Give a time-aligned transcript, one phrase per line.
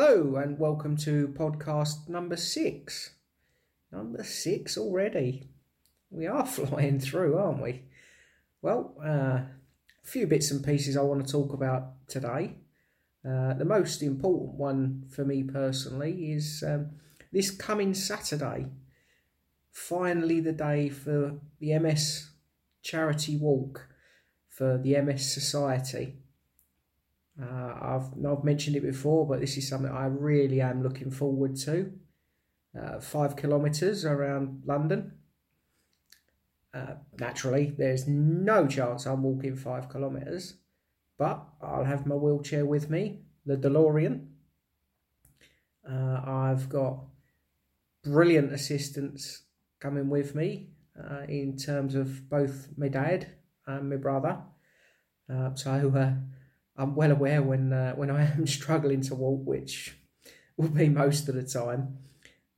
[0.00, 3.14] Hello and welcome to podcast number six.
[3.90, 5.48] Number six already.
[6.08, 7.82] We are flying through, aren't we?
[8.62, 9.48] Well, uh, a
[10.04, 12.58] few bits and pieces I want to talk about today.
[13.28, 16.90] Uh, the most important one for me personally is um,
[17.32, 18.66] this coming Saturday.
[19.72, 22.30] Finally, the day for the MS
[22.82, 23.88] charity walk
[24.48, 26.18] for the MS Society.
[27.40, 31.56] Uh, I've I've mentioned it before, but this is something I really am looking forward
[31.56, 31.92] to.
[32.78, 35.12] Uh, five kilometres around London.
[36.74, 40.54] Uh, naturally, there's no chance I'm walking five kilometres,
[41.16, 44.26] but I'll have my wheelchair with me, the DeLorean.
[45.88, 47.04] Uh, I've got
[48.04, 49.42] brilliant assistants
[49.80, 50.70] coming with me
[51.02, 53.28] uh, in terms of both my dad
[53.66, 54.38] and my brother.
[55.32, 55.90] Uh, so
[56.78, 59.96] I'm well aware when uh, when I am struggling to walk, which
[60.56, 61.98] will be most of the time.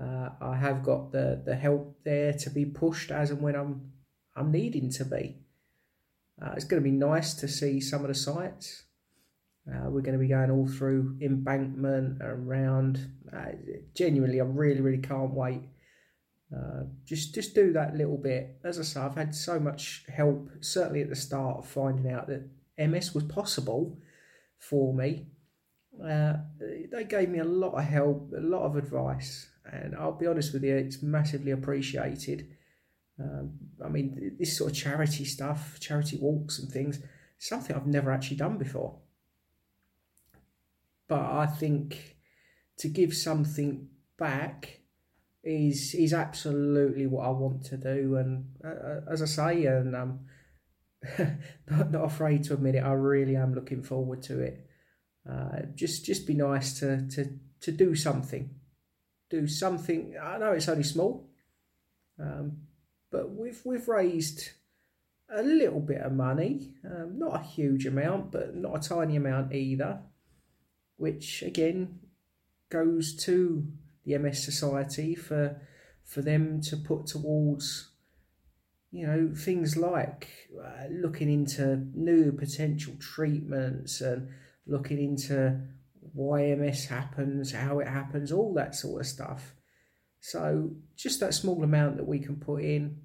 [0.00, 3.92] Uh, I have got the, the help there to be pushed as and when I'm
[4.36, 5.38] I'm needing to be.
[6.42, 8.84] Uh, it's going to be nice to see some of the sights.
[9.68, 13.08] Uh, we're going to be going all through embankment and around.
[13.32, 13.52] Uh,
[13.94, 15.62] genuinely, I really, really can't wait.
[16.54, 18.58] Uh, just, just do that little bit.
[18.64, 22.26] As I say, I've had so much help, certainly at the start of finding out
[22.26, 23.98] that MS was possible
[24.58, 25.26] for me.
[26.02, 26.34] Uh,
[26.90, 30.52] they gave me a lot of help, a lot of advice, and I'll be honest
[30.52, 32.48] with you, it's massively appreciated.
[33.20, 33.52] Um,
[33.84, 37.00] I mean, this sort of charity stuff, charity walks and things,
[37.38, 38.98] something I've never actually done before.
[41.06, 42.16] But I think
[42.78, 44.80] to give something back
[45.44, 49.94] is is absolutely what I want to do, and uh, uh as I say, and
[49.94, 50.20] um,
[51.70, 52.84] not, not afraid to admit it.
[52.84, 54.66] I really am looking forward to it.
[55.28, 58.50] Uh, just just be nice to to to do something,
[59.30, 60.14] do something.
[60.22, 61.30] I know it's only small,
[62.20, 62.58] um,
[63.10, 64.50] but we've we've raised
[65.34, 69.54] a little bit of money, um, not a huge amount, but not a tiny amount
[69.54, 70.00] either,
[70.96, 72.00] which again
[72.70, 73.66] goes to
[74.04, 75.60] the MS Society for
[76.04, 77.93] for them to put towards
[78.94, 84.28] you know, things like uh, looking into new potential treatments and
[84.68, 85.60] looking into
[86.12, 89.56] why MS happens, how it happens, all that sort of stuff.
[90.20, 93.00] So just that small amount that we can put in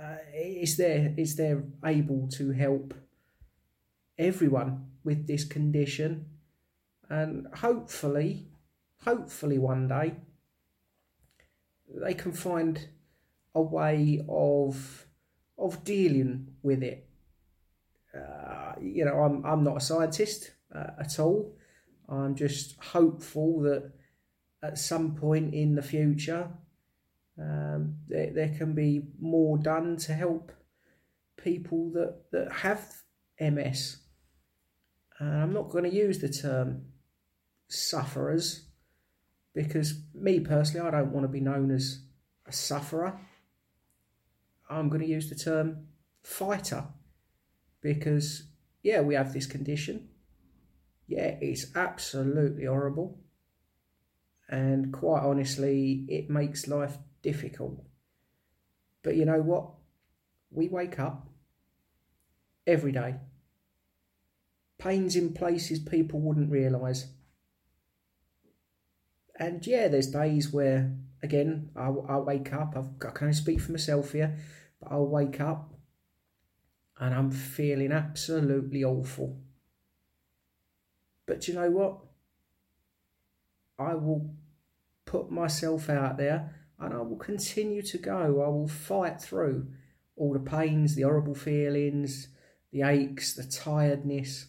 [0.00, 2.94] uh, is there is there able to help
[4.16, 6.26] everyone with this condition
[7.10, 8.46] and hopefully
[9.04, 10.14] hopefully one day
[11.88, 12.88] they can find
[13.54, 15.06] a way of
[15.58, 17.08] of dealing with it.
[18.14, 21.56] Uh, you know, I'm I'm not a scientist uh, at all.
[22.08, 23.92] I'm just hopeful that
[24.62, 26.48] at some point in the future,
[27.38, 30.52] um, there there can be more done to help
[31.36, 33.02] people that that have
[33.40, 33.98] MS.
[35.18, 36.86] And I'm not going to use the term
[37.68, 38.64] sufferers
[39.54, 42.00] because me personally, I don't want to be known as
[42.46, 43.18] a sufferer.
[44.68, 45.86] I'm going to use the term
[46.22, 46.84] fighter
[47.80, 48.44] because,
[48.82, 50.08] yeah, we have this condition.
[51.06, 53.18] Yeah, it's absolutely horrible.
[54.48, 57.82] And quite honestly, it makes life difficult.
[59.02, 59.70] But you know what?
[60.50, 61.28] We wake up
[62.66, 63.16] every day.
[64.78, 67.06] Pains in places people wouldn't realise.
[69.38, 73.60] And yeah, there's days where, again, I, I wake up, I've, I can only speak
[73.60, 74.38] for myself here.
[74.80, 75.74] But I'll wake up
[77.00, 79.40] and I'm feeling absolutely awful.
[81.26, 81.98] But you know what?
[83.78, 84.34] I will
[85.04, 88.42] put myself out there and I will continue to go.
[88.42, 89.68] I will fight through
[90.16, 92.28] all the pains, the horrible feelings,
[92.72, 94.46] the aches, the tiredness,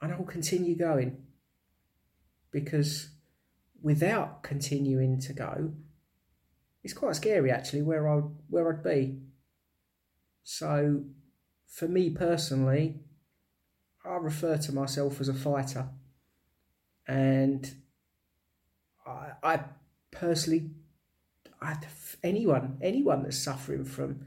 [0.00, 1.18] and I will continue going.
[2.50, 3.10] Because
[3.82, 5.72] without continuing to go,
[6.82, 9.18] it's quite scary actually where I where I'd be.
[10.44, 11.04] So,
[11.66, 13.00] for me personally,
[14.04, 15.88] I refer to myself as a fighter,
[17.06, 17.70] and
[19.06, 19.60] I, I
[20.10, 20.70] personally,
[21.60, 21.76] I,
[22.22, 24.26] anyone anyone that's suffering from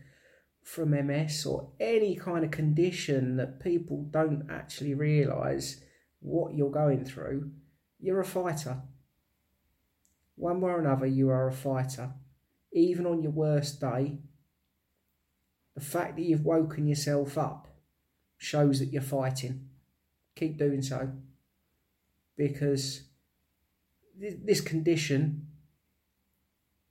[0.64, 5.82] from MS or any kind of condition that people don't actually realise
[6.20, 7.52] what you're going through,
[8.00, 8.82] you're a fighter.
[10.42, 12.14] One way or another, you are a fighter
[12.74, 14.18] even on your worst day,
[15.76, 17.68] the fact that you've woken yourself up
[18.38, 19.70] shows that you're fighting.
[20.36, 21.12] Keep doing so.
[22.38, 23.04] because
[24.18, 25.48] this condition,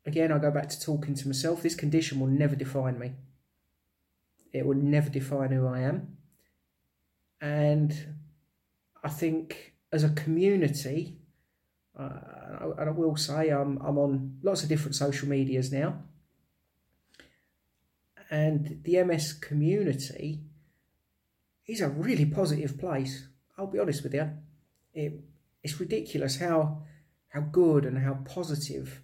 [0.07, 3.13] again, I go back to talking to myself, this condition will never define me.
[4.53, 6.19] It will never define who I am.
[7.41, 8.15] And
[9.03, 11.20] I think as a community,
[11.99, 16.03] uh, and I will say I'm, I'm on lots of different social medias now.
[18.31, 20.41] And the MS community
[21.67, 23.27] is a really positive place.
[23.59, 24.31] I'll be honest with you.
[24.95, 25.21] It,
[25.63, 26.83] it's ridiculous how
[27.31, 29.01] how good and how positive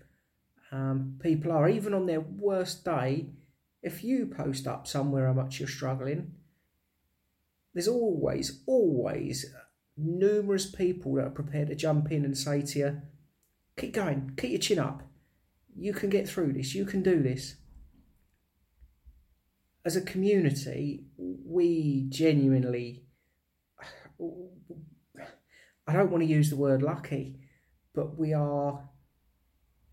[0.72, 1.68] um, people are.
[1.68, 3.26] Even on their worst day,
[3.82, 6.32] if you post up somewhere how much you're struggling,
[7.72, 9.46] there's always, always
[9.96, 13.02] numerous people that are prepared to jump in and say to you,
[13.78, 15.02] keep going, keep your chin up.
[15.76, 17.56] You can get through this, you can do this.
[19.84, 23.04] As a community, we genuinely,
[25.86, 27.38] I don't want to use the word lucky,
[27.94, 28.88] but we are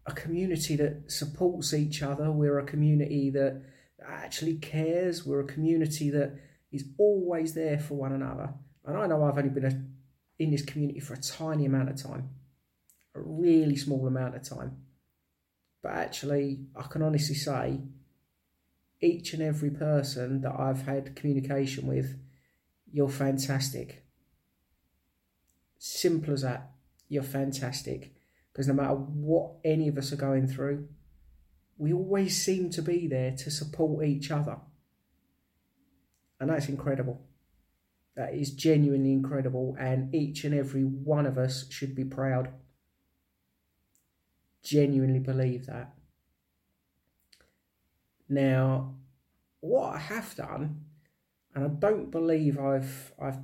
[0.06, 2.32] a community that supports each other.
[2.32, 3.62] We're a community that
[4.06, 5.26] actually cares.
[5.26, 6.38] We're a community that
[6.72, 8.54] is always there for one another.
[8.86, 9.82] And I know I've only been a,
[10.44, 12.30] in this community for a tiny amount of time,
[13.16, 14.78] a really small amount of time.
[15.82, 17.82] But actually, I can honestly say
[19.02, 22.18] each and every person that I've had communication with,
[22.92, 24.06] you're fantastic.
[25.78, 26.74] Simple as that
[27.10, 28.14] you're fantastic.
[28.52, 30.88] Because no matter what any of us are going through,
[31.78, 34.58] we always seem to be there to support each other.
[36.40, 37.22] And that's incredible.
[38.16, 42.50] That is genuinely incredible, and each and every one of us should be proud.
[44.64, 45.94] Genuinely believe that.
[48.30, 48.96] Now,
[49.62, 50.86] what I have done,
[51.56, 53.40] and I don't believe I've I've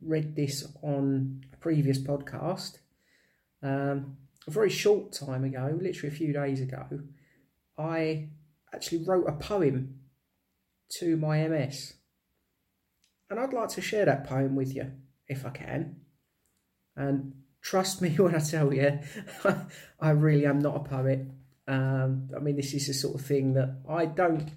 [0.00, 2.78] read this on a previous podcast,
[3.62, 4.16] um,
[4.46, 6.86] a very short time ago, literally a few days ago,
[7.78, 8.28] I
[8.72, 10.00] actually wrote a poem
[10.98, 11.94] to my MS.
[13.34, 14.92] And I'd like to share that poem with you
[15.26, 15.96] if I can.
[16.94, 19.00] And trust me when I tell you,
[20.00, 21.26] I really am not a poet.
[21.66, 24.48] Um, I mean, this is the sort of thing that I don't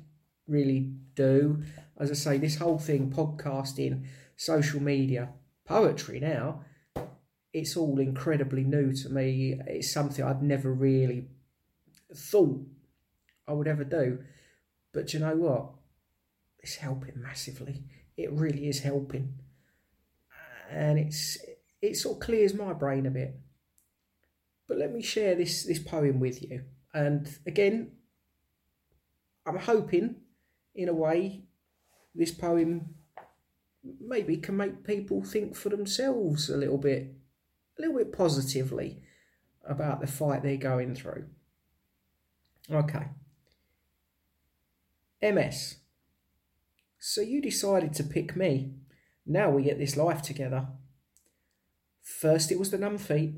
[0.47, 1.63] really do.
[1.97, 5.29] As I say, this whole thing, podcasting, social media,
[5.65, 6.61] poetry now,
[7.51, 9.59] it's all incredibly new to me.
[9.65, 11.25] It's something I'd never really
[12.15, 12.61] thought
[13.47, 14.19] I would ever do.
[14.93, 15.71] But you know what?
[16.59, 17.81] It's helping massively.
[18.17, 19.33] It really is helping.
[20.69, 21.37] And it's
[21.81, 23.39] it sort of clears my brain a bit.
[24.67, 26.63] But let me share this this poem with you.
[26.93, 27.91] And again,
[29.45, 30.15] I'm hoping
[30.75, 31.43] in a way
[32.13, 32.95] this poem
[34.01, 37.13] maybe can make people think for themselves a little bit
[37.77, 39.01] a little bit positively
[39.63, 41.25] about the fight they're going through.
[42.71, 43.07] Okay.
[45.21, 45.75] MS.
[47.09, 48.73] So you decided to pick me.
[49.25, 50.67] Now we get this life together.
[52.03, 53.35] First it was the numb feet,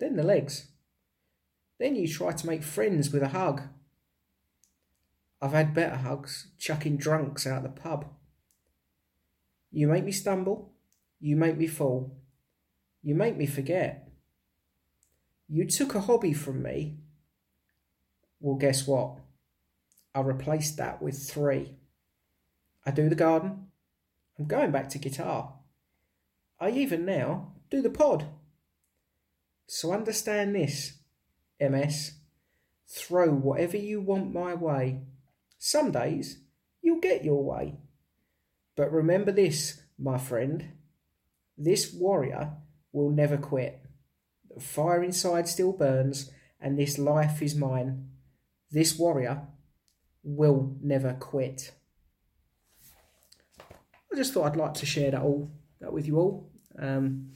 [0.00, 0.72] then the legs.
[1.78, 3.62] Then you try to make friends with a hug.
[5.40, 8.04] I've had better hugs, chucking drunks out the pub.
[9.70, 10.72] You make me stumble,
[11.20, 12.18] you make me fall.
[13.00, 14.08] You make me forget.
[15.48, 16.96] You took a hobby from me.
[18.40, 19.18] Well, guess what?
[20.16, 21.76] I replaced that with three.
[22.86, 23.68] I do the garden.
[24.38, 25.54] I'm going back to guitar.
[26.60, 28.26] I even now do the pod.
[29.66, 30.98] So understand this,
[31.60, 32.12] MS.
[32.86, 35.02] Throw whatever you want my way.
[35.58, 36.40] Some days
[36.82, 37.78] you'll get your way.
[38.76, 40.72] But remember this, my friend.
[41.56, 42.52] This warrior
[42.92, 43.80] will never quit.
[44.54, 48.10] The fire inside still burns, and this life is mine.
[48.70, 49.46] This warrior
[50.22, 51.72] will never quit.
[54.14, 56.48] I just thought I'd like to share that all that with you all.
[56.78, 57.32] Um,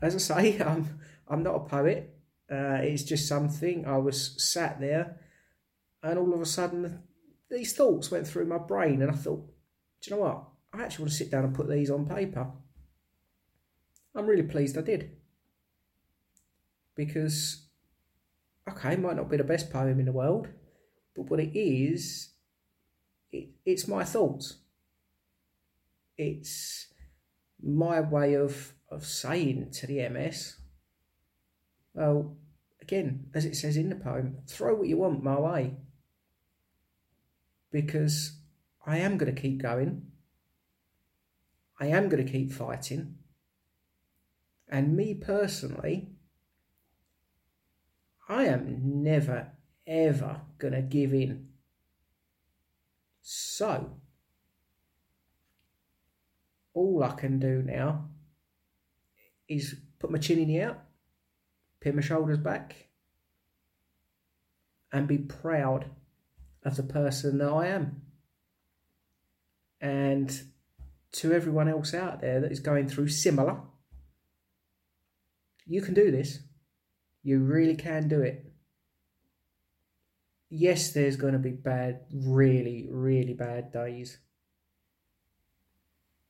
[0.00, 2.16] as I say, I'm I'm not a poet.
[2.50, 5.20] Uh, it's just something I was sat there,
[6.02, 7.02] and all of a sudden,
[7.50, 9.46] these thoughts went through my brain, and I thought,
[10.00, 10.44] do you know what?
[10.72, 12.46] I actually want to sit down and put these on paper.
[14.14, 15.10] I'm really pleased I did.
[16.94, 17.66] Because,
[18.70, 20.48] okay, it might not be the best poem in the world,
[21.14, 22.30] but what it is,
[23.30, 24.63] it, it's my thoughts.
[26.16, 26.88] It's
[27.62, 30.56] my way of, of saying to the MS,
[31.94, 32.36] well,
[32.82, 35.76] again, as it says in the poem, throw what you want my way.
[37.72, 38.38] Because
[38.86, 40.06] I am going to keep going.
[41.80, 43.16] I am going to keep fighting
[44.68, 46.10] And me personally,
[48.28, 49.52] I am never,
[49.86, 51.48] ever going to give in.
[53.22, 53.98] So,
[56.74, 58.10] all I can do now
[59.48, 60.76] is put my chin in the air,
[61.80, 62.88] pin my shoulders back,
[64.92, 65.86] and be proud
[66.62, 68.02] of the person that I am.
[69.80, 70.42] And
[71.12, 73.60] to everyone else out there that is going through similar,
[75.66, 76.40] you can do this.
[77.22, 78.52] You really can do it.
[80.50, 84.18] Yes, there's going to be bad, really, really bad days.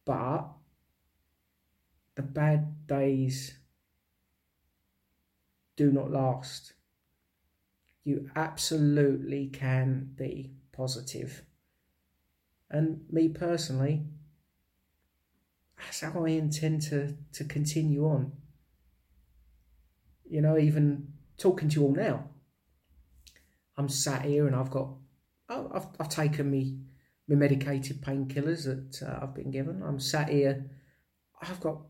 [0.04, 0.48] But
[2.14, 3.58] the bad days
[5.76, 6.74] do not last.
[8.04, 11.42] You absolutely can be positive.
[12.70, 14.04] And me personally,
[15.76, 18.32] that's how I intend to, to continue on.
[20.28, 22.28] You know, even talking to you all now,
[23.76, 24.90] I'm sat here and I've got,
[25.48, 26.78] oh, I've, I've taken me,
[27.28, 29.82] my medicated painkillers that uh, I've been given.
[29.82, 30.70] I'm sat here,
[31.40, 31.80] I've got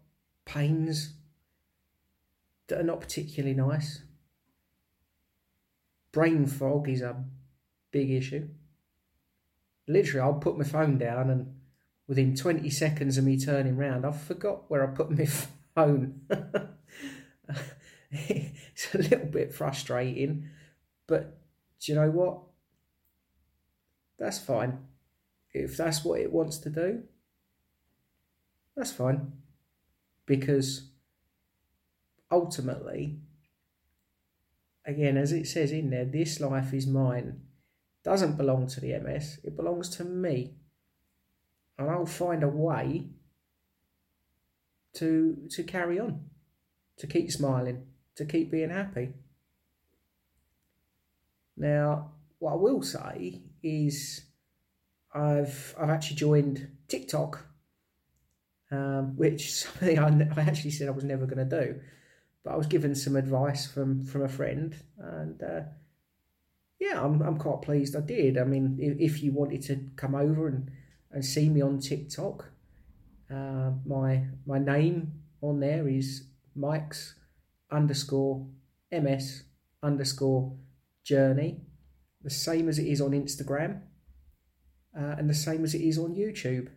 [0.45, 1.15] pains
[2.69, 4.03] that are not particularly nice.
[6.13, 7.25] Brain fog is a
[7.91, 8.49] big issue.
[9.89, 11.55] Literally, I'll put my phone down and
[12.07, 15.27] within 20 seconds of me turning round, I've forgot where I put my
[15.75, 16.21] phone.
[18.11, 20.49] it's a little bit frustrating,
[21.07, 21.39] but
[21.81, 22.41] do you know what?
[24.19, 24.79] That's fine.
[25.55, 27.05] If that's what it wants to do,
[28.77, 29.33] that's fine.
[30.27, 30.91] Because
[32.31, 33.21] ultimately,
[34.85, 37.41] again, as it says in there, this life is mine.
[38.03, 40.57] Doesn't belong to the MS, it belongs to me
[41.79, 43.07] and I'll find a way
[44.95, 46.25] to to carry on,
[46.99, 49.15] to keep smiling, to keep being happy.
[51.57, 54.25] Now, what I will say is,
[55.15, 57.47] I've I've actually joined TikTok,
[58.71, 61.81] um, which something I, I actually said I was never going to do,
[62.45, 65.61] but I was given some advice from from a friend, and uh,
[66.81, 68.39] yeah, I'm I'm quite pleased I did.
[68.39, 70.71] I mean, if, if you wanted to come over and
[71.13, 72.51] and see me on TikTok.
[73.31, 77.15] Uh, my my name on there is Mike's
[77.71, 78.47] underscore
[78.93, 79.45] ms
[79.83, 80.57] underscore
[81.03, 81.61] journey,
[82.23, 83.81] the same as it is on Instagram,
[84.97, 86.69] uh, and the same as it is on YouTube.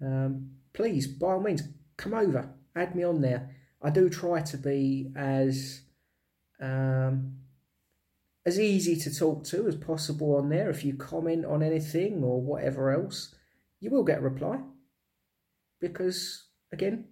[0.00, 1.62] Um, please, by all means,
[1.96, 3.50] come over, add me on there.
[3.80, 5.82] I do try to be as
[6.60, 7.38] um,
[8.44, 10.70] as easy to talk to as possible on there.
[10.70, 13.34] If you comment on anything or whatever else,
[13.80, 14.58] you will get a reply.
[15.80, 17.06] Because, again,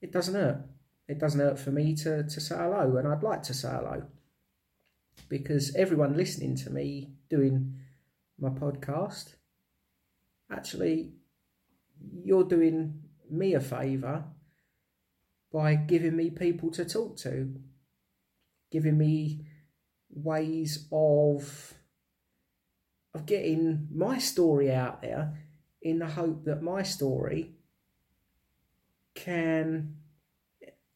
[0.00, 0.62] it doesn't hurt.
[1.08, 4.04] It doesn't hurt for me to, to say hello, and I'd like to say hello.
[5.28, 7.74] Because everyone listening to me doing
[8.38, 9.34] my podcast,
[10.50, 11.12] actually,
[12.24, 13.00] you're doing
[13.30, 14.24] me a favour
[15.52, 17.54] by giving me people to talk to,
[18.70, 19.46] giving me
[20.10, 21.74] ways of
[23.14, 25.38] of getting my story out there
[25.82, 27.52] in the hope that my story
[29.14, 29.94] can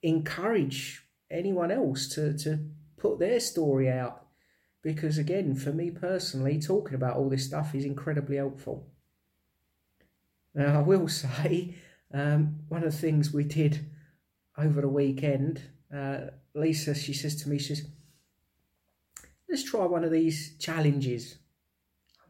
[0.02, 2.58] encourage anyone else to, to
[2.96, 4.27] put their story out
[4.82, 8.86] because again for me personally talking about all this stuff is incredibly helpful
[10.54, 11.74] now i will say
[12.12, 13.84] um, one of the things we did
[14.56, 15.60] over the weekend
[15.94, 16.20] uh,
[16.54, 17.86] lisa she says to me she says
[19.48, 21.38] let's try one of these challenges.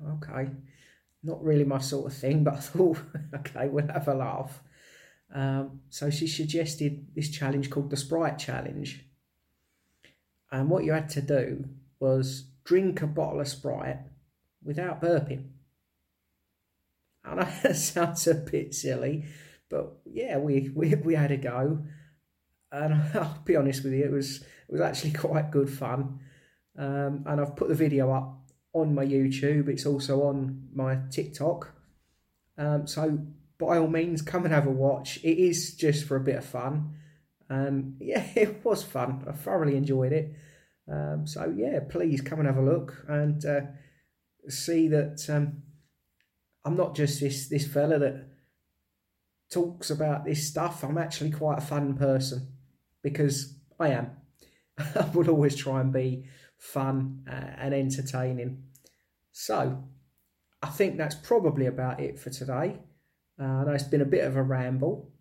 [0.06, 0.50] Okay,
[1.22, 2.98] not really my sort of thing, but I thought,
[3.34, 4.62] okay, we'll have a laugh.
[5.34, 9.04] Um, so she suggested this challenge called the Sprite Challenge.
[10.50, 11.66] And what you had to do
[12.00, 13.98] was drink a bottle of Sprite
[14.62, 15.48] without burping.
[17.24, 19.24] I know that sounds a bit silly,
[19.68, 21.84] but yeah, we, we, we had a go.
[22.70, 26.20] And I'll be honest with you, it was it was actually quite good fun.
[26.76, 28.38] Um, and I've put the video up
[28.72, 29.68] on my YouTube.
[29.68, 31.74] It's also on my TikTok.
[32.56, 33.18] Um, so
[33.58, 35.18] by all means, come and have a watch.
[35.24, 36.94] It is just for a bit of fun.
[37.50, 39.24] Um, yeah, it was fun.
[39.26, 40.34] I thoroughly enjoyed it.
[40.90, 43.60] Um, so yeah, please come and have a look and uh,
[44.48, 45.62] see that um,
[46.64, 48.28] I'm not just this this fella that
[49.50, 50.82] talks about this stuff.
[50.84, 52.48] I'm actually quite a fun person
[53.02, 54.10] because I am.
[54.78, 56.24] I would always try and be
[56.58, 58.64] fun, uh, and entertaining.
[59.32, 59.84] So,
[60.62, 62.78] I think that's probably about it for today.
[63.40, 65.12] Uh, I know it's been a bit of a ramble,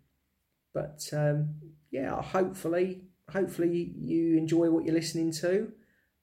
[0.74, 1.54] But um,
[1.90, 5.72] yeah, hopefully, hopefully you enjoy what you're listening to,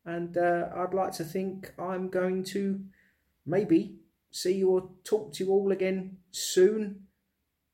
[0.06, 2.86] and uh, I'd like to think I'm going to
[3.46, 4.00] maybe
[4.32, 7.08] see you or talk to you all again soon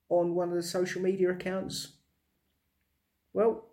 [0.09, 1.93] on one of the social media accounts.
[3.33, 3.71] Well,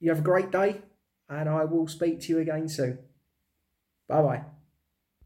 [0.00, 0.82] you have a great day,
[1.28, 2.98] and I will speak to you again soon.
[4.06, 4.57] Bye bye.